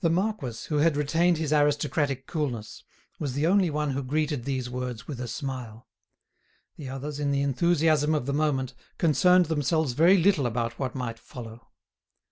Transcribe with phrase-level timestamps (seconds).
[0.00, 2.82] The marquis, who had retained his aristocratic coolness,
[3.18, 5.86] was the only one who greeted these words with a smile.
[6.76, 11.18] The others, in the enthusiasm of the moment, concerned themselves very little about what might
[11.18, 11.68] follow.